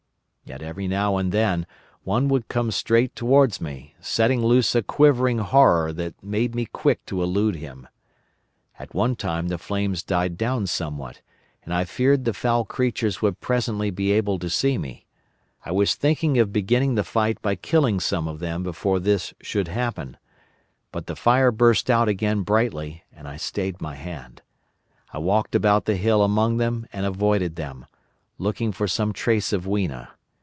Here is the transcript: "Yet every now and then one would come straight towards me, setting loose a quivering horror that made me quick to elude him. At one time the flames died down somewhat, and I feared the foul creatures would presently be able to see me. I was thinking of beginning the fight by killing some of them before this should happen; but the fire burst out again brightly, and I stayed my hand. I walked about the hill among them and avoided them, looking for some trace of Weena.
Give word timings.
"Yet 0.43 0.61
every 0.61 0.85
now 0.85 1.15
and 1.15 1.31
then 1.31 1.65
one 2.03 2.27
would 2.27 2.49
come 2.49 2.71
straight 2.71 3.15
towards 3.15 3.61
me, 3.61 3.95
setting 4.01 4.43
loose 4.43 4.75
a 4.75 4.83
quivering 4.83 5.37
horror 5.37 5.93
that 5.93 6.21
made 6.21 6.55
me 6.55 6.65
quick 6.65 7.05
to 7.05 7.23
elude 7.23 7.55
him. 7.55 7.87
At 8.77 8.93
one 8.93 9.15
time 9.15 9.47
the 9.47 9.57
flames 9.57 10.03
died 10.03 10.35
down 10.37 10.67
somewhat, 10.67 11.21
and 11.63 11.73
I 11.73 11.85
feared 11.85 12.25
the 12.25 12.33
foul 12.33 12.65
creatures 12.65 13.21
would 13.21 13.39
presently 13.39 13.91
be 13.91 14.11
able 14.11 14.39
to 14.39 14.49
see 14.49 14.77
me. 14.77 15.05
I 15.65 15.71
was 15.71 15.95
thinking 15.95 16.37
of 16.37 16.51
beginning 16.51 16.95
the 16.95 17.05
fight 17.05 17.41
by 17.41 17.55
killing 17.55 18.01
some 18.01 18.27
of 18.27 18.39
them 18.39 18.61
before 18.61 18.99
this 18.99 19.33
should 19.41 19.69
happen; 19.69 20.17
but 20.91 21.05
the 21.07 21.15
fire 21.15 21.53
burst 21.53 21.89
out 21.89 22.09
again 22.09 22.41
brightly, 22.41 23.05
and 23.13 23.25
I 23.25 23.37
stayed 23.37 23.79
my 23.81 23.95
hand. 23.95 24.41
I 25.13 25.17
walked 25.19 25.55
about 25.55 25.85
the 25.85 25.95
hill 25.95 26.21
among 26.23 26.57
them 26.57 26.87
and 26.91 27.05
avoided 27.05 27.55
them, 27.55 27.85
looking 28.37 28.73
for 28.73 28.85
some 28.87 29.13
trace 29.13 29.53
of 29.53 29.65
Weena. 29.65 30.09